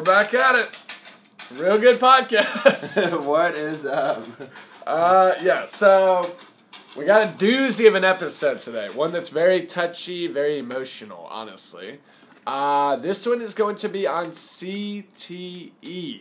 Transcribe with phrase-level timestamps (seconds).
[0.00, 0.80] we're back at it.
[1.60, 3.22] Real good podcast.
[3.26, 4.24] what is up?
[4.86, 6.36] Uh, yeah, so
[6.96, 8.88] we got a doozy of an episode today.
[8.94, 12.00] One that's very touchy, very emotional, honestly.
[12.46, 16.20] Uh, this one is going to be on CTE.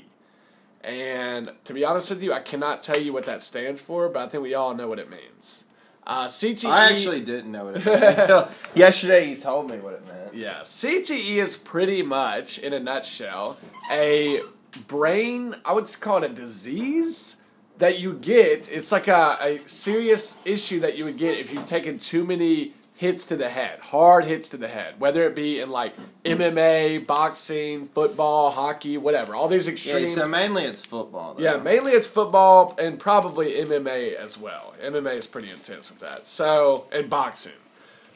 [0.83, 4.23] And to be honest with you, I cannot tell you what that stands for, but
[4.23, 5.63] I think we all know what it means.
[6.09, 6.67] Uh, CTE.
[6.67, 9.29] I actually didn't know what it meant until yesterday.
[9.29, 10.33] You told me what it meant.
[10.33, 13.59] Yeah, CTE is pretty much, in a nutshell,
[13.91, 14.41] a
[14.87, 15.55] brain.
[15.63, 17.35] I would call it a disease
[17.77, 18.71] that you get.
[18.71, 22.73] It's like a, a serious issue that you would get if you've taken too many
[22.99, 25.95] hits to the head, hard hits to the head, whether it be in like
[26.25, 29.35] MMA, boxing, football, hockey, whatever.
[29.35, 30.09] All these extreme.
[30.09, 31.35] Yeah, so mainly it's football.
[31.35, 31.41] Though.
[31.41, 34.73] Yeah, mainly it's football and probably MMA as well.
[34.83, 36.27] MMA is pretty intense with that.
[36.27, 37.53] So and boxing.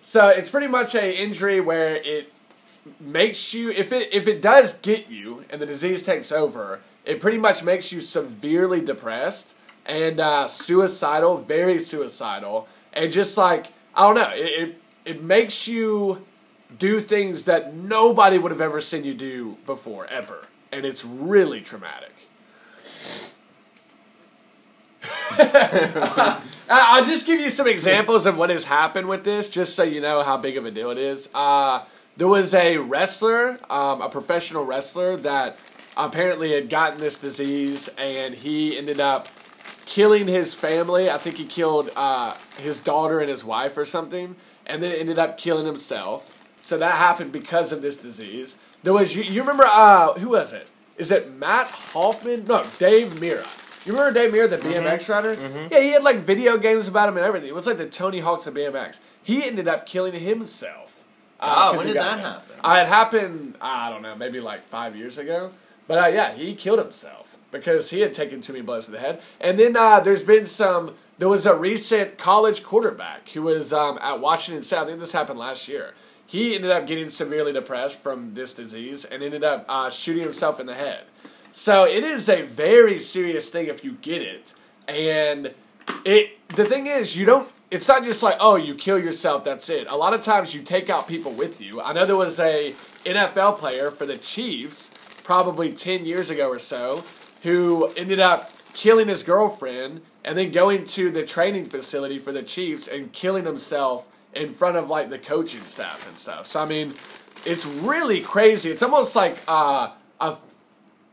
[0.01, 2.34] So it's pretty much a injury where it
[2.99, 7.21] makes you if it if it does get you and the disease takes over, it
[7.21, 14.02] pretty much makes you severely depressed and uh, suicidal, very suicidal, and just like I
[14.02, 16.26] don't know, it, it it makes you
[16.77, 21.62] do things that nobody would have ever seen you do before ever, and it's really
[21.62, 22.12] traumatic.
[26.70, 30.02] I'll just give you some examples of what has happened with this, just so you
[30.02, 31.30] know how big of a deal it is.
[31.34, 31.84] Uh,
[32.16, 35.58] there was a wrestler, um, a professional wrestler, that
[35.98, 39.27] apparently had gotten this disease, and he ended up
[39.85, 41.09] killing his family.
[41.09, 45.20] I think he killed uh, his daughter and his wife or something, and then ended
[45.20, 46.29] up killing himself.
[46.62, 48.57] So that happened because of this disease.
[48.84, 50.67] There was you, you remember uh, who was it?
[50.98, 52.45] Is it Mat Hoffman?
[52.45, 53.85] No, Dave Mirra.
[53.85, 55.34] You remember Dave Mirra, the BMX rider?
[55.71, 57.49] Yeah, he had like video games about him and everything.
[57.49, 58.99] It was like the Tony Hawks of BMX.
[59.21, 61.03] He ended up killing himself.
[61.40, 62.55] uh, Oh, when did that happen?
[62.63, 63.55] Uh, it happened.
[63.59, 65.51] I don't know, maybe like five years ago.
[65.88, 69.00] But uh, yeah, he killed himself because he had taken too many blows to the
[69.00, 69.22] head.
[69.40, 70.96] And then uh, there's been some.
[71.19, 74.80] There was a recent college quarterback who was um, at Washington State.
[74.80, 75.94] I think this happened last year.
[76.25, 80.59] He ended up getting severely depressed from this disease and ended up uh, shooting himself
[80.59, 81.03] in the head.
[81.52, 84.53] So it is a very serious thing if you get it.
[84.88, 85.53] And
[86.03, 89.69] it the thing is you don't it's not just like oh you kill yourself that's
[89.69, 89.85] it.
[89.88, 91.79] A lot of times you take out people with you.
[91.79, 92.74] I know there was a
[93.06, 94.91] NFL player for the Chiefs
[95.23, 97.03] probably 10 years ago or so
[97.44, 102.44] who ended up killing his girlfriend and then going to the training facility for the
[102.44, 106.45] Chiefs and killing himself in front of like the coaching staff and stuff.
[106.47, 106.94] So I mean,
[107.45, 108.69] it's really crazy.
[108.69, 110.38] It's almost like uh, a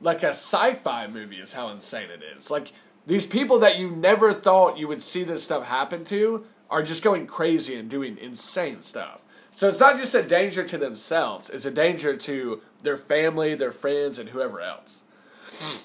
[0.00, 2.50] like a sci-fi movie is how insane it is.
[2.50, 2.72] Like
[3.06, 7.02] these people that you never thought you would see this stuff happen to are just
[7.02, 9.22] going crazy and doing insane stuff.
[9.52, 13.72] So it's not just a danger to themselves, it's a danger to their family, their
[13.72, 15.04] friends, and whoever else.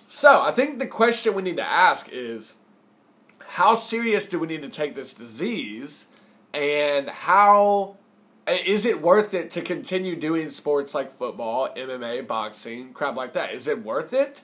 [0.07, 2.57] So I think the question we need to ask is
[3.47, 6.07] how serious do we need to take this disease
[6.53, 7.97] and how
[8.47, 13.53] is it worth it to continue doing sports like football, MMA, boxing, crap like that?
[13.53, 14.41] Is it worth it?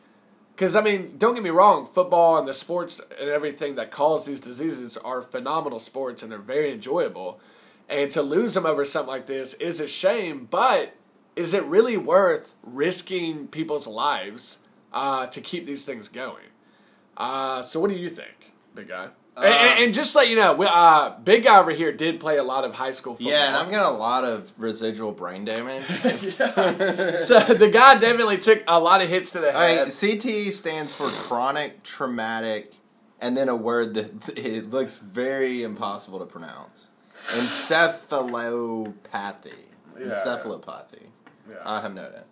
[0.55, 4.25] Because, I mean, don't get me wrong, football and the sports and everything that cause
[4.25, 7.39] these diseases are phenomenal sports and they're very enjoyable.
[7.91, 10.95] And to lose them over something like this is a shame, but
[11.35, 14.59] is it really worth risking people's lives
[14.93, 16.45] uh, to keep these things going?
[17.17, 19.09] Uh, so, what do you think, big guy?
[19.37, 22.37] and, and- and just let you know, we, uh, big guy over here did play
[22.37, 23.31] a lot of high school football.
[23.31, 25.85] Yeah, and I've got a lot of residual brain damage.
[25.87, 29.87] so the guy definitely took a lot of hits to the head.
[29.89, 32.73] CTE stands for chronic traumatic,
[33.19, 36.90] and then a word that it looks very impossible to pronounce.
[37.27, 39.53] Encephalopathy.
[39.99, 40.07] Yeah.
[40.07, 41.07] Encephalopathy.
[41.49, 41.55] Yeah.
[41.65, 42.23] I have no idea.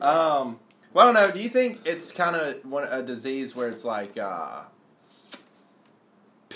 [0.00, 0.58] Um,
[0.92, 1.34] well, I don't know.
[1.34, 4.62] Do you think it's kind of a disease where it's like uh,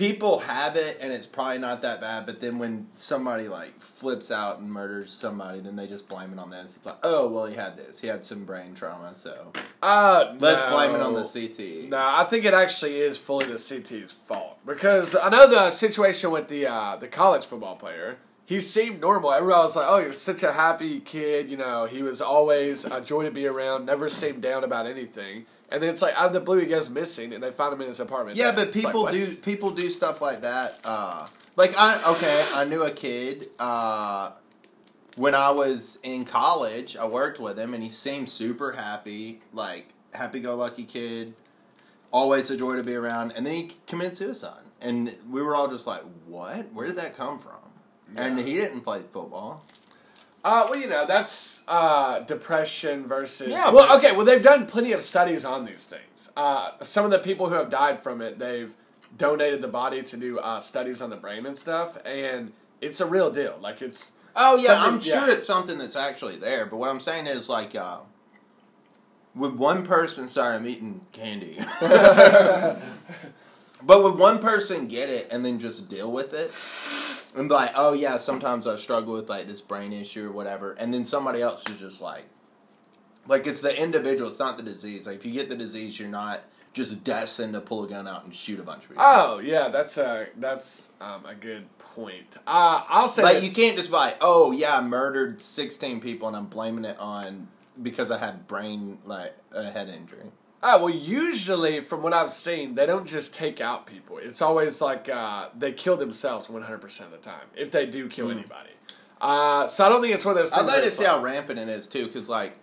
[0.00, 4.30] people have it and it's probably not that bad, but then when somebody like flips
[4.30, 6.78] out and murders somebody, then they just blame it on this.
[6.78, 8.00] It's like, oh, well, he had this.
[8.00, 9.52] He had some brain trauma, so
[9.82, 10.70] Uh, let's no.
[10.70, 11.90] blame it on the CTE.
[11.90, 16.30] No, I think it actually is fully the CT's fault because I know the situation
[16.30, 18.16] with the uh, the college football player.
[18.46, 19.32] He seemed normal.
[19.32, 23.00] Everybody was like, "Oh, you're such a happy kid." You know, he was always a
[23.00, 23.84] joy to be around.
[23.86, 25.44] Never seemed down about anything.
[25.70, 27.80] And then it's like out of the blue, he goes missing, and they find him
[27.82, 28.36] in his apartment.
[28.36, 29.12] Yeah, but It's like, people what?
[29.12, 30.80] do people do stuff like that.
[30.84, 31.26] Uh,
[31.56, 34.32] like I okay, I knew a kid uh,
[35.16, 36.96] when I was in college.
[36.96, 41.34] I worked with him, and he seemed super happy, like happy go lucky kid,
[42.10, 43.32] always a joy to be around.
[43.32, 46.72] And then he committed suicide, and we were all just like, "What?
[46.72, 47.52] Where did that come from?"
[48.16, 49.64] And he didn't play football.
[50.42, 53.48] Uh, well, you know, that's uh, depression versus.
[53.48, 56.30] Yeah, well, okay, well, they've done plenty of studies on these things.
[56.36, 58.74] Uh, some of the people who have died from it, they've
[59.18, 63.06] donated the body to do uh, studies on the brain and stuff, and it's a
[63.06, 63.58] real deal.
[63.60, 64.12] Like, it's.
[64.34, 65.34] Oh yeah, I'm sure yeah.
[65.34, 66.64] it's something that's actually there.
[66.64, 67.98] But what I'm saying is like, uh,
[69.34, 71.58] would one person sorry, I'm eating candy.
[71.80, 72.82] but
[74.02, 76.52] would one person get it and then just deal with it?
[77.36, 80.72] And be like, oh yeah, sometimes I struggle with like this brain issue or whatever,
[80.72, 82.24] and then somebody else is just like,
[83.28, 85.06] like it's the individual, it's not the disease.
[85.06, 86.40] Like if you get the disease, you're not
[86.72, 89.04] just destined to pull a gun out and shoot a bunch of people.
[89.04, 92.36] Oh, yeah, that's a, that's um, a good point.
[92.46, 93.22] Uh, I'll say.
[93.22, 93.44] Like this.
[93.44, 96.98] you can't just be like, oh yeah, I murdered sixteen people and I'm blaming it
[96.98, 97.48] on
[97.80, 100.30] because I had brain like a head injury.
[100.62, 104.18] Oh well, usually from what I've seen, they don't just take out people.
[104.18, 107.86] It's always like uh, they kill themselves one hundred percent of the time if they
[107.86, 108.70] do kill anybody.
[109.20, 110.52] Uh, so I don't think it's one of those.
[110.52, 112.58] I'd like to see how rampant it is too, because like,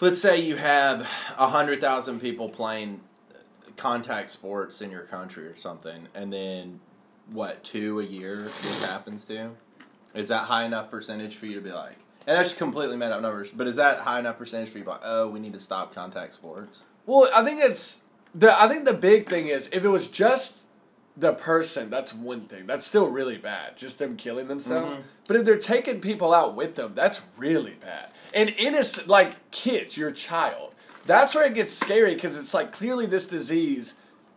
[0.00, 1.02] let's say you have
[1.36, 3.00] hundred thousand people playing
[3.76, 6.80] contact sports in your country or something, and then
[7.30, 9.50] what two a year this happens to?
[10.14, 11.96] Is that high enough percentage for you to be like?
[12.26, 14.90] And that's completely made up numbers, but is that high enough percentage for you to
[14.90, 16.84] be like, oh, we need to stop contact sports?
[17.08, 18.62] Well, I think it's the.
[18.62, 20.66] I think the big thing is if it was just
[21.16, 22.66] the person, that's one thing.
[22.66, 23.78] That's still really bad.
[23.78, 24.96] Just them killing themselves.
[24.96, 25.06] Mm-hmm.
[25.26, 28.10] But if they're taking people out with them, that's really bad.
[28.34, 30.74] And innocent, like kids, your child.
[31.06, 33.94] That's where it gets scary because it's like clearly this disease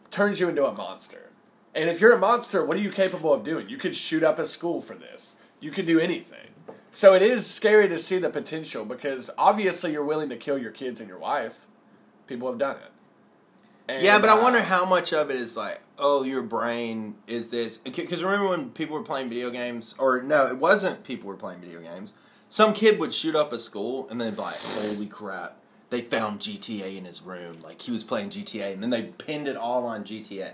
[0.09, 1.29] turns you into a monster.
[1.75, 3.67] And if you're a monster, what are you capable of doing?
[3.67, 5.35] You could shoot up a school for this.
[5.59, 6.47] You could do anything.
[6.89, 10.71] So it is scary to see the potential because obviously you're willing to kill your
[10.71, 11.67] kids and your wife.
[12.27, 12.91] People have done it.
[13.87, 17.15] And, Yeah, but I uh, wonder how much of it is like, oh, your brain
[17.27, 17.77] is this.
[17.77, 21.61] Because remember when people were playing video games, or no, it wasn't people were playing
[21.61, 22.13] video games.
[22.49, 25.57] Some kid would shoot up a school and then be like, holy crap,
[25.89, 27.61] they found GTA in his room.
[27.61, 30.53] Like he was playing GTA, and then they pinned it all on GTA.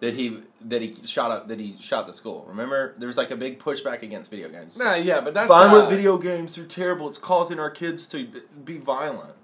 [0.00, 2.46] That he that he shot up that he shot the school.
[2.48, 4.78] Remember, there was like a big pushback against video games.
[4.78, 7.08] Nah, yeah, but that's Violent uh, video games are terrible.
[7.08, 8.26] It's causing our kids to
[8.64, 9.34] be violent.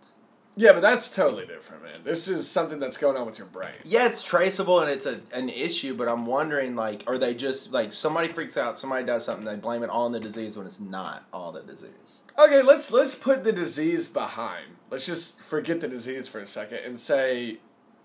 [0.59, 2.01] Yeah, but that's totally different, man.
[2.03, 3.75] This is something that's going on with your brain.
[3.85, 7.73] Yeah, it's traceable and it's a, an issue, but I'm wondering, like, are they just
[7.73, 10.67] like somebody freaks out, somebody does something, they blame it all on the disease when
[10.67, 12.23] it's not all the disease?
[12.39, 14.77] Okay, let's let's put the disease behind.
[14.91, 17.59] Let's just forget the disease for a second and say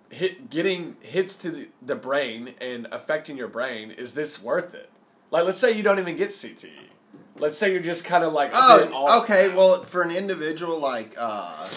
[0.09, 4.89] hit getting hits to the, the brain and affecting your brain is this worth it?
[5.31, 6.69] Like let's say you don't even get CTE.
[7.37, 9.53] Let's say you're just kind of like Oh, okay.
[9.53, 11.67] Well, for an individual, like, uh,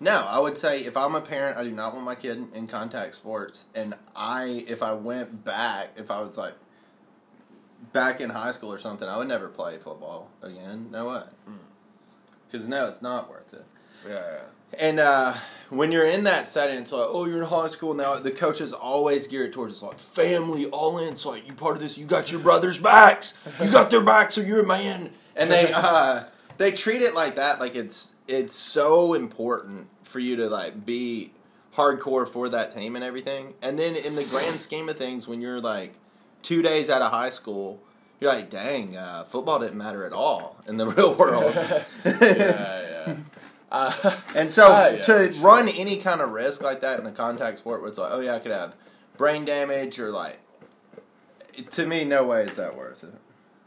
[0.00, 2.66] no, I would say if I'm a parent, I do not want my kid in
[2.66, 6.54] contact sports, and I, if I went back, if I was like
[7.92, 10.88] back in high school or something, I would never play football again.
[10.90, 11.22] No way.
[12.46, 13.64] Because no, it's not worth it.
[14.08, 14.40] yeah, yeah.
[14.78, 15.34] And uh,
[15.68, 18.16] when you're in that setting, it's like, oh, you're in high school now.
[18.16, 21.12] The coaches always gear it towards it's like family, all in.
[21.12, 21.98] It's like you part of this.
[21.98, 23.36] You got your brothers' backs.
[23.60, 25.10] You got their backs, so you're a man.
[25.36, 26.24] And they uh,
[26.56, 27.58] they treat it like that.
[27.58, 31.32] Like it's it's so important for you to like be
[31.74, 33.54] hardcore for that team and everything.
[33.62, 35.94] And then in the grand scheme of things, when you're like
[36.42, 37.80] two days out of high school.
[38.18, 41.54] You're like, dang, uh, football didn't matter at all in the real world.
[42.04, 43.14] yeah, yeah.
[43.72, 45.42] Uh, And so Ah, yeah, to sure.
[45.42, 48.20] run any kind of risk like that in a contact sport where it's like, oh
[48.20, 48.74] yeah, I could have
[49.16, 50.38] brain damage or like,
[51.72, 53.14] to me, no way is that worth it.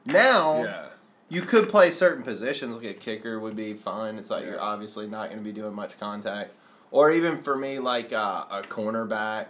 [0.06, 0.86] Now, yeah.
[1.34, 4.18] You could play certain positions, like a kicker would be fine.
[4.18, 4.52] It's like Yeah.
[4.52, 6.52] you're obviously not going to be doing much contact.
[6.92, 9.48] Or even for me, like uh, a cornerback,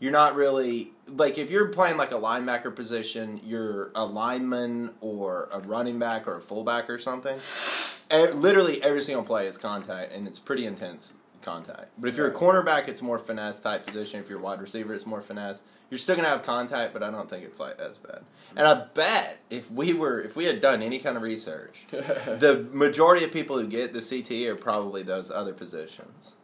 [0.00, 5.48] you're not really like if you're playing like a linebacker position, you're a lineman or
[5.52, 7.38] a running back or a fullback or something.
[8.10, 11.88] Literally every single play is contact, and it's pretty intense contact.
[11.98, 14.20] But if you're a cornerback, it's more finesse type position.
[14.20, 15.62] If you're a wide receiver, it's more finesse.
[15.90, 18.20] You're still gonna have contact, but I don't think it's like as bad.
[18.20, 18.58] Mm-hmm.
[18.58, 22.66] And I bet if we were if we had done any kind of research, the
[22.72, 26.34] majority of people who get the CTE are probably those other positions.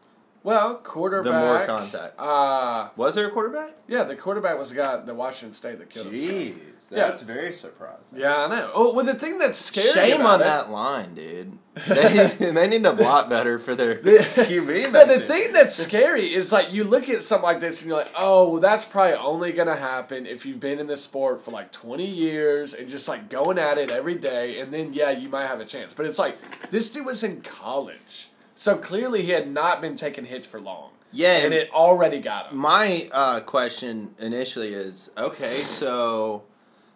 [0.44, 1.32] Well, quarterback.
[1.32, 2.14] The more contact.
[2.18, 3.72] Uh, Was there a quarterback?
[3.88, 6.14] yeah, the quarterback was the guy the Washington State that killed him.
[6.14, 6.54] Jeez,
[6.90, 7.08] Yeah.
[7.08, 8.18] that's very surprising.
[8.18, 8.70] Yeah, I know.
[8.72, 9.88] Oh, well, the thing that's scary.
[9.88, 11.58] Shame on it- that line, dude.
[11.88, 14.92] They, they need to block better for their QB.
[14.92, 17.98] But the thing that's scary is like you look at something like this and you're
[17.98, 21.50] like, oh, well, that's probably only gonna happen if you've been in this sport for
[21.50, 25.28] like 20 years and just like going at it every day, and then yeah, you
[25.28, 25.92] might have a chance.
[25.92, 30.24] But it's like this dude was in college, so clearly he had not been taking
[30.24, 30.90] hits for long.
[31.12, 32.58] Yeah, and it already got him.
[32.58, 36.42] My uh, question initially is okay, so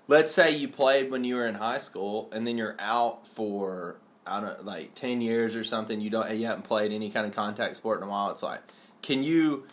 [0.08, 3.94] let's say you played when you were in high school and then you're out for
[4.26, 6.00] I don't like ten years or something.
[6.00, 8.32] You don't you haven't played any kind of contact sport in a while.
[8.32, 8.60] It's like,
[9.00, 9.68] can you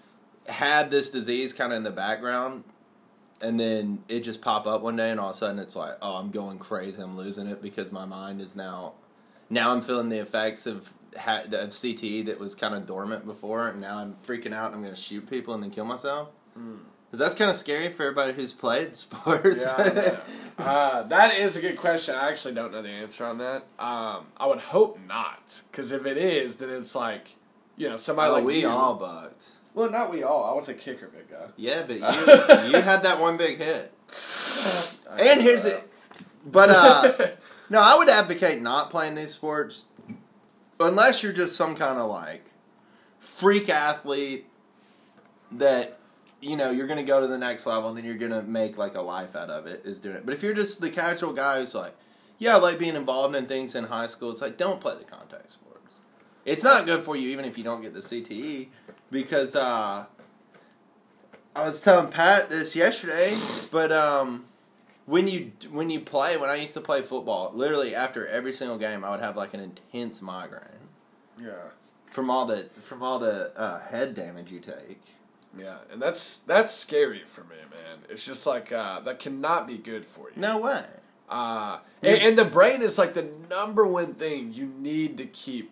[0.47, 2.65] have this disease kind of in the background,
[3.41, 5.97] and then it just pop up one day, and all of a sudden it's like,
[6.03, 7.01] oh, I'm going crazy.
[7.01, 8.93] I'm losing it because my mind is now
[9.49, 13.67] now I'm feeling the effects of ha- of CTE that was kind of dormant before,
[13.67, 14.67] and now I'm freaking out.
[14.67, 16.29] and I'm going to shoot people and then kill myself.
[16.53, 19.65] Because that's kind of scary for everybody who's played sports.
[19.65, 20.19] Yeah,
[20.57, 22.15] uh, that is a good question.
[22.15, 23.63] I actually don't know the answer on that.
[23.79, 27.35] Um, I would hope not, because if it is, then it's like,
[27.77, 28.67] you know, somebody oh, like we you.
[28.67, 29.43] all bugged.
[29.73, 30.43] Well, not we all.
[30.43, 31.47] I was a kicker, big guy.
[31.55, 31.95] Yeah, but
[32.65, 33.93] you, you had that one big hit.
[35.09, 35.87] And here's it.
[36.45, 37.27] But uh
[37.69, 39.85] no, I would advocate not playing these sports
[40.79, 42.45] unless you're just some kind of like
[43.19, 44.45] freak athlete
[45.51, 45.99] that
[46.41, 48.95] you know you're to go to the next level and then you're to make like
[48.95, 50.25] a life out of it is doing it.
[50.25, 51.95] But if you're just the casual guy who's like,
[52.37, 55.03] yeah, I like being involved in things in high school, it's like don't play the
[55.03, 55.93] contact sports.
[56.45, 58.67] It's not good for you even if you don't get the CTE
[59.11, 60.05] because uh
[61.55, 63.35] I was telling Pat this yesterday,
[63.71, 64.45] but um,
[65.09, 68.77] when you when you play, when I used to play football, literally after every single
[68.77, 70.87] game, I would have like an intense migraine
[71.41, 71.69] Yeah.
[72.11, 75.01] from all the from all the uh, head damage you take.
[75.57, 77.99] Yeah, and that's that's scary for me, man.
[78.07, 80.35] It's just like uh, that cannot be good for you.
[80.39, 80.85] No way.
[81.27, 85.71] Uh, and, and the brain is like the number one thing you need to keep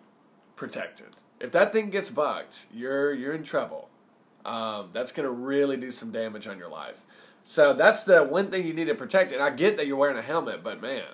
[0.56, 1.06] protected.
[1.40, 3.88] If that thing gets bugged, you're you're in trouble.
[4.44, 7.04] Um, that's gonna really do some damage on your life.
[7.48, 9.32] So that's the one thing you need to protect.
[9.32, 11.04] And I get that you're wearing a helmet, but man,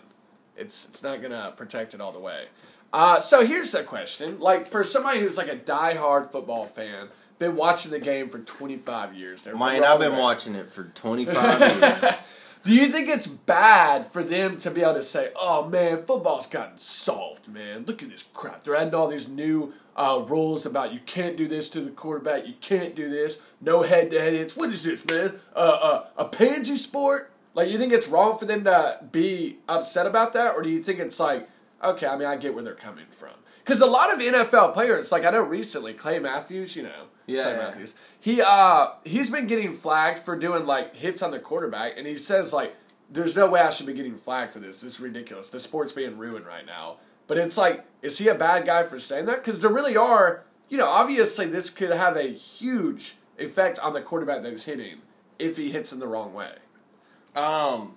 [0.57, 2.47] it's it's not gonna protect it all the way.
[2.93, 7.55] Uh, so here's the question: like for somebody who's like a diehard football fan, been
[7.55, 11.61] watching the game for 25 years, they're Man, I've been watching it for twenty five
[11.61, 12.15] years.
[12.65, 16.49] do you think it's bad for them to be able to say, "Oh man, football's
[16.49, 17.85] gotten soft, man.
[17.87, 18.65] Look at this crap.
[18.65, 22.47] They're adding all these new uh, rules about you can't do this to the quarterback.
[22.47, 23.39] You can't do this.
[23.61, 24.57] No head-to-head hits.
[24.57, 25.35] What is this, man?
[25.55, 27.33] Uh, uh, a pansy sport?
[27.55, 30.83] Like, you think it's wrong for them to be upset about that, or do you
[30.83, 31.49] think it's like,
[31.83, 33.35] okay, I mean, I get where they're coming from?
[33.65, 37.45] Because a lot of NFL players, like I know recently, Clay Matthews, you know, Yeah,
[37.45, 37.59] Clay yeah.
[37.59, 42.07] Matthews, he uh he's been getting flagged for doing like hits on the quarterback, and
[42.07, 42.75] he says like,
[43.11, 44.83] "There's no way I should be getting flagged for this.
[44.83, 45.49] This is ridiculous.
[45.49, 46.97] The sport's being ruined right now."
[47.27, 49.45] But it's like, is he a bad guy for saying that?
[49.45, 54.03] Because there really are, you know, obviously this could have a huge effect on the
[54.03, 54.99] quarterback that he's hitting
[55.39, 56.53] if he hits him the wrong way.
[57.35, 57.97] Um,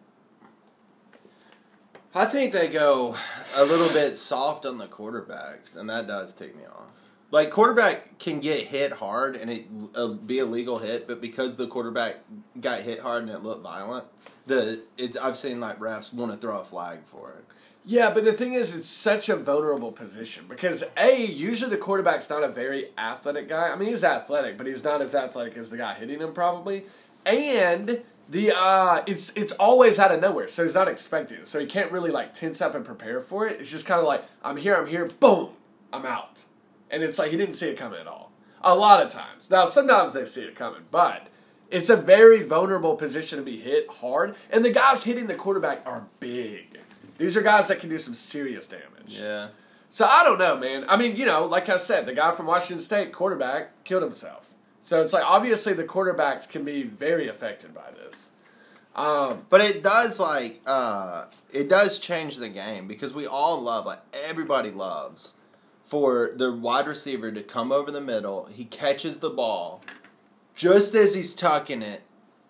[2.16, 3.16] I think they go
[3.56, 6.88] a little bit soft on the quarterbacks, and that does take me off.
[7.30, 11.58] Like quarterback can get hit hard and it uh, be a legal hit, but because
[11.58, 12.20] the quarterback
[12.60, 14.06] got hit hard and it looked violent,
[14.46, 14.82] the
[15.22, 17.46] I've seen like refs want to throw a flag for it.
[17.90, 22.30] Yeah, but the thing is, it's such a vulnerable position because a usually the quarterback's
[22.30, 23.70] not a very athletic guy.
[23.70, 26.84] I mean, he's athletic, but he's not as athletic as the guy hitting him probably.
[27.26, 31.48] And the uh, it's it's always out of nowhere, so he's not expecting it.
[31.48, 33.62] So he can't really like tense up and prepare for it.
[33.62, 35.52] It's just kind of like I'm here, I'm here, boom,
[35.94, 36.44] I'm out,
[36.92, 38.34] and it's like he didn't see it coming at all.
[38.64, 41.28] A lot of times, now sometimes they see it coming, but
[41.72, 45.84] it's a very vulnerable position to be hit hard, and the guys hitting the quarterback
[45.86, 46.80] are big.
[47.18, 48.84] These are guys that can do some serious damage.
[49.08, 49.50] Yeah.
[49.90, 50.86] So I don't know, man.
[50.88, 54.50] I mean, you know, like I said, the guy from Washington State, quarterback, killed himself.
[54.82, 58.32] So it's like obviously the quarterbacks can be very affected by this.
[58.96, 63.86] Um, But it does like uh it does change the game because we all love
[63.86, 65.36] like everybody loves
[65.86, 69.82] for the wide receiver to come over the middle, he catches the ball
[70.56, 72.02] just as he's tucking it,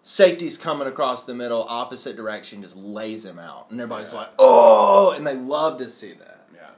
[0.07, 3.69] safety's coming across the middle, opposite direction, just lays him out.
[3.69, 4.19] And everybody's Yeah.
[4.19, 6.47] like, "Oh!" and they love to see that.
[6.53, 6.69] yeah.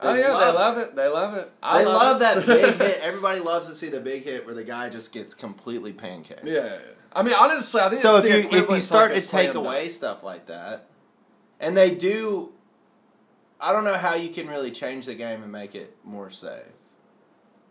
[0.00, 0.96] They oh yeah, love they love it.
[0.96, 1.52] They love it.
[1.62, 2.20] I They love, it.
[2.20, 3.00] that big hit.
[3.02, 6.44] Everybody loves to see the big hit where the guy just gets completely pancaked.
[6.44, 6.78] yeah.
[7.12, 9.88] I mean, honestly, I think So if you if you start like to take away
[9.90, 10.86] stuff like that,
[11.60, 12.52] and they do,
[13.60, 16.62] I don't know how you can really change the game and make it more safe.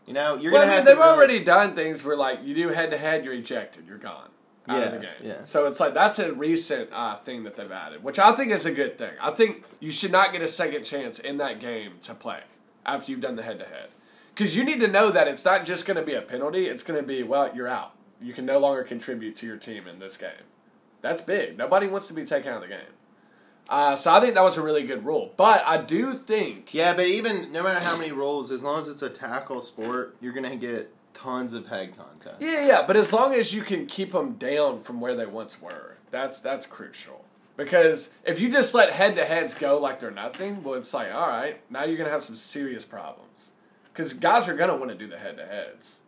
[0.06, 2.44] You know, you're well, gonna I mean, have they've really- already done things where like
[2.44, 4.30] you do head to head, you're ejected, you're gone
[4.68, 5.12] out of the Yeah, game.
[5.24, 5.42] yeah.
[5.44, 8.66] So it's like that's a recent uh, thing that they've added, which I think is
[8.66, 9.12] a good thing.
[9.22, 12.42] I think you should not get a second chance in that game to play
[12.86, 13.90] after you've done the head to head,
[14.34, 16.84] because you need to know that it's not just going to be a penalty; it's
[16.84, 17.94] going to be well, you're out.
[18.22, 20.46] You can no longer contribute to your team in this game.
[21.02, 21.58] That's big.
[21.58, 22.94] Nobody wants to be taken out of the game.
[23.70, 26.94] Uh, so I think that was a really good rule, but I do think Yeah,
[26.94, 30.32] but even no matter how many rules, as long as it's a tackle sport, you're
[30.32, 32.42] gonna get tons of head contact.
[32.42, 35.62] Yeah, yeah, but as long as you can keep them down from where they once
[35.62, 37.26] were, that's that's crucial.
[37.56, 41.12] Because if you just let head to heads go like they're nothing, well, it's like,
[41.12, 43.52] all right, now you're going to have some serious problems.
[43.92, 46.02] Because guys are going to want to do the head to heads.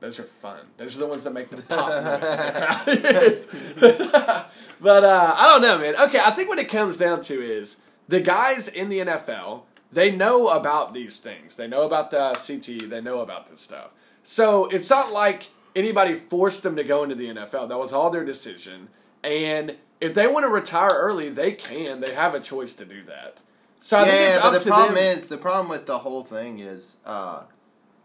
[0.00, 0.60] Those are fun.
[0.76, 3.46] Those are the ones that make the pop noise.
[4.80, 5.94] but uh, I don't know, man.
[6.08, 7.76] Okay, I think what it comes down to is
[8.08, 11.56] the guys in the NFL, they know about these things.
[11.56, 12.88] They know about the CTE.
[12.88, 13.90] They know about this stuff.
[14.30, 17.70] So it's not like anybody forced them to go into the NFL.
[17.70, 18.88] That was all their decision.
[19.24, 22.02] And if they want to retire early, they can.
[22.02, 23.38] They have a choice to do that.
[23.80, 25.04] So I think yeah, it's but the to problem them.
[25.16, 27.44] is the problem with the whole thing is, uh,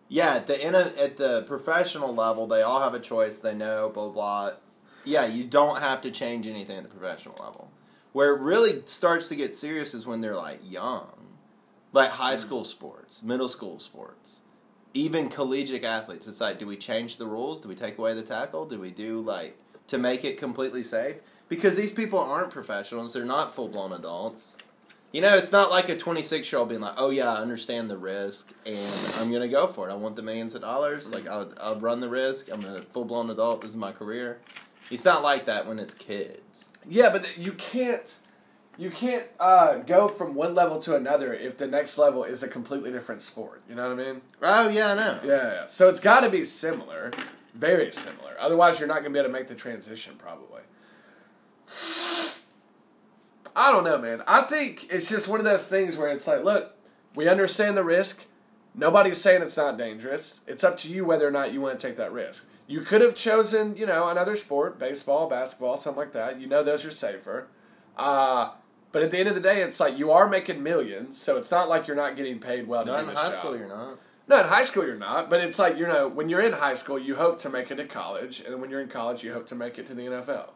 [0.08, 3.39] yeah, at the a, at the professional level, they all have a choice.
[3.39, 4.51] They know, blah blah.
[5.03, 7.70] Yeah, you don't have to change anything at the professional level.
[8.13, 11.10] Where it really starts to get serious is when they're like young,
[11.92, 14.43] like high school sports, middle school sports,
[14.94, 16.28] even collegiate athletes.
[16.28, 17.60] It's like, do we change the rules?
[17.60, 18.66] Do we take away the tackle?
[18.66, 19.58] Do we do like
[19.88, 21.18] to make it completely safe?
[21.50, 24.58] Because these people aren't professionals; they're not full blown adults.
[25.14, 27.88] You know, it's not like a 26 year old being like, oh, yeah, I understand
[27.88, 29.92] the risk and I'm to go for it.
[29.92, 31.14] I want the millions of dollars.
[31.14, 32.50] Like, I'll, I'll run the risk.
[32.52, 33.62] I'm a full blown adult.
[33.62, 34.40] This is my career.
[34.90, 36.68] It's not like that when it's kids.
[36.90, 38.16] Yeah, but you can't
[38.77, 42.48] you can't uh, go from one level to another if the next level is a
[42.48, 43.62] completely different sport.
[43.70, 44.22] You know what I mean?
[44.42, 45.20] Oh, yeah, I know.
[45.24, 45.53] Yeah.
[45.53, 45.65] yeah.
[45.68, 47.12] So it's got to be similar,
[47.53, 48.36] very similar.
[48.39, 50.15] Otherwise, you're not going to be able to make the transition.
[50.18, 50.62] Probably.
[53.56, 54.24] I don't know, man.
[54.27, 56.75] I think it's just one of those things where it's like, look,
[57.15, 58.25] we understand the risk.
[58.74, 60.42] Nobody's saying it's not dangerous.
[60.48, 62.46] It's up to you whether or not you want to take that risk.
[62.65, 66.42] You could have chosen, you know, another sport, baseball, basketball, something like that.
[66.42, 67.48] You know those are safer.
[67.96, 68.51] Uh,
[68.94, 71.52] but at the end of the day, it's like you are making millions, so it's
[71.52, 72.86] not like you're not getting paid well.
[72.86, 73.34] Not in high job.
[73.34, 74.00] school, you're not.
[74.26, 76.76] No, in high school you're not, but it's like you know when you're in high
[76.76, 79.34] school, you hope to make it to college, and then when you're in college, you
[79.34, 80.52] hope to make it to the NFL.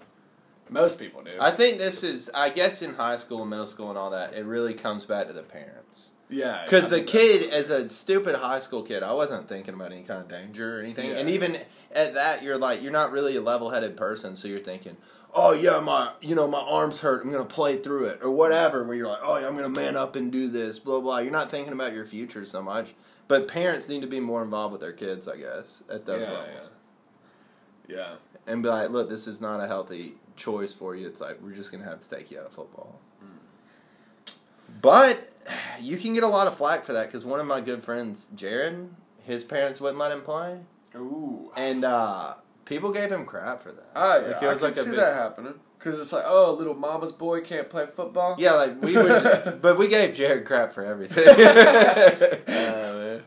[0.69, 1.31] Most people do.
[1.39, 4.33] I think this is, I guess in high school and middle school and all that,
[4.33, 6.11] it really comes back to the parents.
[6.29, 10.03] yeah, Because the kid, as a stupid high school kid, I wasn't thinking about any
[10.03, 11.11] kind of danger or anything.
[11.11, 11.17] Yeah.
[11.17, 11.59] And even
[11.93, 14.97] at that, you're like, you're not really a level headed person, so you're thinking,
[15.37, 18.83] oh yeah, my you know my arms hurt, I'm gonna play through it or whatever.
[18.83, 21.19] Where you're like, oh yeah, I'm gonna man up and do this, blah blah.
[21.19, 22.93] You're not thinking about your future so much.
[23.29, 26.33] But parents need to be more involved with their kids, I guess, at those Yeah,
[26.33, 26.69] levels,
[27.89, 27.95] Yeah.
[27.97, 28.13] yeah.
[28.45, 31.07] and be like, look, this is not a healthy choice for you.
[31.07, 32.99] It's like we're just gonna have to take you out of football.
[34.81, 35.29] But
[35.79, 38.27] you can get a lot of flack for that because one of my good friends,
[38.35, 38.89] Jared,
[39.25, 40.59] his parents wouldn't let him play,
[40.95, 41.51] Ooh.
[41.55, 42.33] and uh,
[42.67, 43.89] people gave him crap for that.
[43.95, 45.53] Oh, yeah, Like, I it was can like a see big- that happening.
[45.79, 48.35] Because it's like, oh, little mama's boy can't play football.
[48.39, 51.23] Yeah, like we would, but we gave Jared crap for everything.
[52.47, 53.23] Man.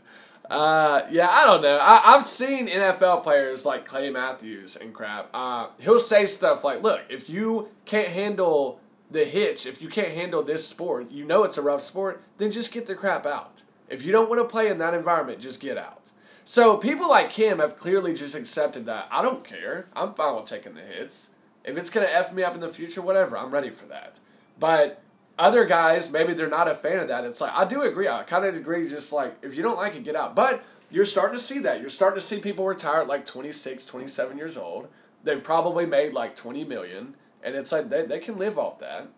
[0.51, 1.79] Uh, yeah, I don't know.
[1.81, 5.29] I, I've seen NFL players like Clay Matthews and crap.
[5.33, 10.09] Uh, he'll say stuff like, "Look, if you can't handle the hitch, if you can't
[10.13, 13.63] handle this sport, you know it's a rough sport, then just get the crap out.
[13.89, 16.00] If you don't want to play in that environment, just get out."
[16.45, 19.09] So people like him have clearly just accepted that.
[19.11, 19.87] I don't care.
[19.95, 21.31] I'm fine with taking the hits.
[21.65, 23.37] If it's gonna f me up in the future, whatever.
[23.37, 24.17] I'm ready for that.
[24.59, 25.03] But
[25.39, 27.25] other guys, maybe they're not a fan of that.
[27.25, 28.09] It's like I do agree.
[28.09, 28.89] I kind of agree.
[28.89, 30.35] Just like if you don't like it, get out.
[30.35, 31.81] But you're starting to see that.
[31.81, 34.89] You're starting to see people retire at like 26, 27 years old.
[35.23, 39.09] They've probably made like 20 million, and it's like they, they can live off that.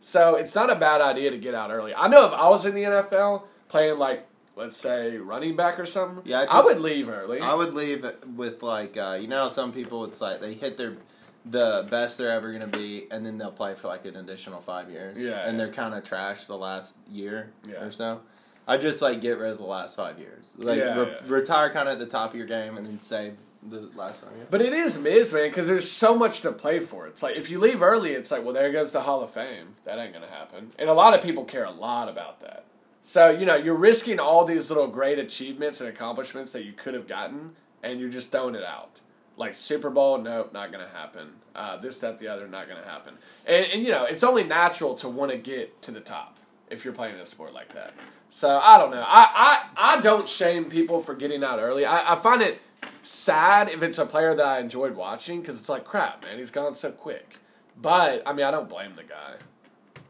[0.00, 1.94] So it's not a bad idea to get out early.
[1.94, 4.26] I know if I was in the NFL playing like
[4.56, 7.40] let's say running back or something, Yeah, I I, would leave early.
[7.40, 10.96] I would leave with like uh, you know some people it's like they hit their
[11.44, 14.90] the best they're ever gonna be and then they'll play for like an additional five
[14.90, 15.16] years.
[15.18, 15.64] Yeah, and yeah.
[15.64, 17.82] they're kind of trash the last year Yeah.
[17.84, 18.20] or so.
[18.66, 20.56] I just like get rid of the last five years.
[20.58, 21.18] Like Yeah, re- yeah.
[21.26, 24.32] retire kind of at the top of your game and then save the last five
[24.34, 24.48] years.
[24.50, 27.06] But it is Miz, man, because there's so much to play for.
[27.06, 29.74] It's like if you leave early, it's like, well, there goes the Hall of Fame.
[29.84, 30.72] That ain't gonna happen.
[30.80, 32.64] And a lot of people care a lot about that.
[33.06, 36.92] So you know, you're risking all these little great achievements and accomplishments that you could
[36.94, 38.98] have gotten, and you're just throwing it out.
[39.36, 41.34] Like Super Bowl, nope, not gonna happen.
[41.54, 43.14] Uh, this, that, the other, not gonna happen.
[43.46, 46.84] And, and you know, it's only natural to want to get to the top if
[46.84, 47.94] you're playing a sport like that.
[48.28, 49.04] So I don't know.
[49.06, 51.86] I, I, I don't shame people for getting out early.
[51.86, 52.60] I, I find it
[53.02, 56.40] sad if it's a player that I enjoyed watching because it's like crap, man.
[56.40, 57.36] He's gone so quick.
[57.80, 59.34] But I mean, I don't blame the guy.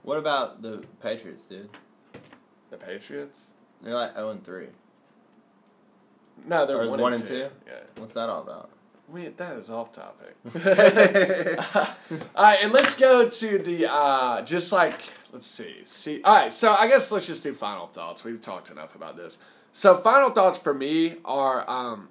[0.02, 1.68] What about the Patriots, dude?
[2.70, 3.54] The Patriots?
[3.82, 4.68] They're like zero and three.
[6.46, 7.44] No, they're Or one, one and and two.
[7.44, 7.50] two?
[7.66, 7.78] Yeah.
[7.96, 8.70] What's that all about?
[9.08, 10.34] Wait, that is off topic.
[12.34, 15.00] all right, and let's go to the uh, just like
[15.32, 16.20] let's see, see.
[16.22, 18.24] All right, so I guess let's just do final thoughts.
[18.24, 19.38] We've talked enough about this.
[19.72, 22.08] So final thoughts for me are um,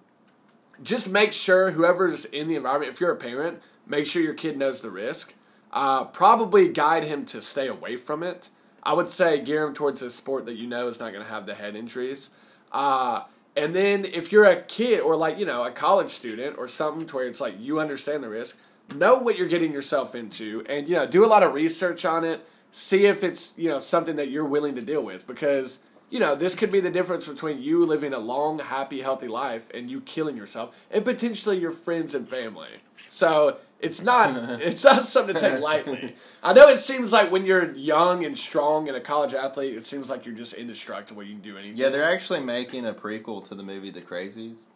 [0.81, 4.57] just make sure whoever's in the environment, if you're a parent, make sure your kid
[4.57, 5.33] knows the risk.
[5.73, 8.49] uh, probably guide him to stay away from it.
[8.85, 11.31] I would say gear him towards a sport that you know is not going to
[11.31, 12.29] have the head injuries.
[12.71, 13.23] Uh,
[13.55, 17.07] and then if you're a kid or like, you know, a college student or something
[17.07, 18.57] to where it's like you understand the risk,
[18.93, 22.23] know what you're getting yourself into and, you know, do a lot of research on
[22.23, 22.45] it.
[22.71, 26.35] See if it's, you know, something that you're willing to deal with because, you know,
[26.35, 30.01] this could be the difference between you living a long, happy, healthy life and you
[30.01, 32.81] killing yourself and potentially your friends and family.
[33.07, 36.15] So it's not it's not something to take lightly.
[36.41, 39.85] I know it seems like when you're young and strong and a college athlete, it
[39.85, 41.23] seems like you're just indestructible.
[41.23, 41.77] You can do anything.
[41.77, 44.67] Yeah, they're actually making a prequel to the movie The Crazies,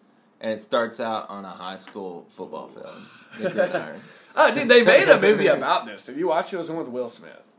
[0.42, 2.96] and it starts out on a high school football field.
[4.36, 6.06] Oh, dude, they made a movie about this.
[6.06, 6.56] Did you watch it?
[6.56, 7.52] It was one with Will Smith.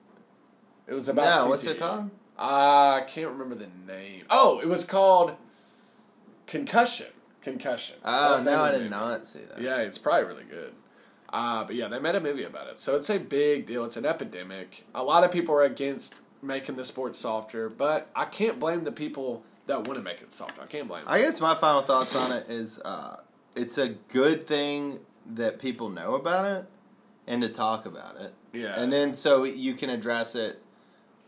[0.87, 1.45] It was about.
[1.45, 2.11] no, what's it called?
[2.39, 4.25] I can't remember the name.
[4.31, 5.35] Oh, it was called
[6.47, 7.07] Concussion.
[7.43, 7.97] Concussion.
[8.05, 8.91] Oh, was the name no, I did movie.
[8.91, 9.61] not see that.
[9.61, 10.73] Yeah, it's probably really good.
[11.33, 12.81] Uh, but yeah, they made a movie about it.
[12.81, 13.85] So it's a big deal.
[13.85, 14.85] It's an epidemic.
[14.95, 18.93] A lot of people are against making the sport softer, but I can't blame the
[18.93, 20.63] people that want to make it softer.
[20.63, 21.13] I can't blame them.
[21.13, 23.21] I guess my final thoughts on it is uh,
[23.55, 25.01] it's a good thing
[25.35, 26.67] that people know about it
[27.27, 28.35] and to talk about it.
[28.53, 28.81] Yeah.
[28.81, 30.61] And then so you can address it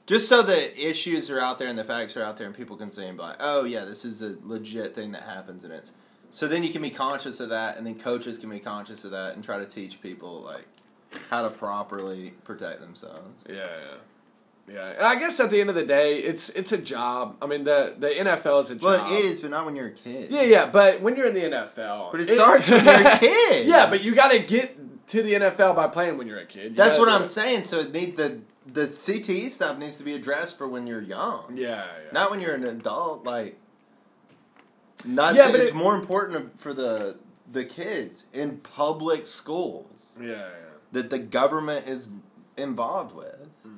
[0.06, 2.76] just so the issues are out there and the facts are out there and people
[2.76, 5.72] can say and be like, oh, yeah, this is a legit thing that happens and
[5.72, 5.92] it's.
[6.32, 9.10] So then you can be conscious of that and then coaches can be conscious of
[9.12, 10.66] that and try to teach people, like,
[11.30, 13.44] how to properly protect themselves.
[13.48, 13.94] Yeah, yeah.
[14.72, 17.36] Yeah, and I guess at the end of the day, it's it's a job.
[17.42, 18.82] I mean, the the NFL is a job.
[18.84, 20.30] Well, it is, but not when you're a kid.
[20.30, 23.66] Yeah, yeah, but when you're in the NFL, But it starts when you're a kid.
[23.66, 26.70] yeah, but you got to get to the NFL by playing when you're a kid.
[26.70, 27.26] You That's what I'm it.
[27.26, 27.64] saying.
[27.64, 28.38] So it needs the
[28.72, 32.12] the CTE stuff needs to be addressed for when you're young, Yeah, yeah.
[32.12, 33.24] not when you're an adult.
[33.26, 33.58] Like,
[35.04, 37.18] not Yeah, yeah, but it's it- more important for the
[37.50, 40.48] the kids in public schools yeah, yeah.
[40.92, 42.08] that the government is
[42.56, 43.46] involved with.
[43.62, 43.74] Hmm.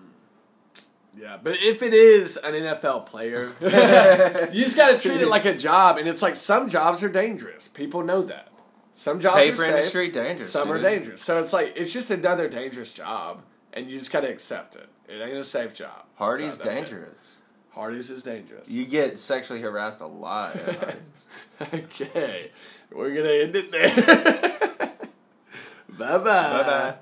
[1.16, 3.52] Yeah, but if it is an NFL player,
[4.52, 7.08] you just got to treat it like a job, and it's like some jobs are
[7.08, 7.68] dangerous.
[7.68, 8.48] People know that.
[8.92, 10.50] Some jobs are Paper safe, industry dangerous.
[10.50, 11.20] some are dangerous.
[11.20, 14.88] So it's like it's just another dangerous job, and you just got to accept it.
[15.08, 16.04] It ain't a safe job.
[16.14, 17.33] Hardee's So that's it.
[17.74, 18.70] Hardee's is dangerous.
[18.70, 20.54] You get sexually harassed a lot.
[20.56, 20.96] At
[21.74, 22.50] okay,
[22.92, 24.88] we're gonna end it there.
[25.88, 26.18] bye bye.
[26.18, 26.94] Bye bye.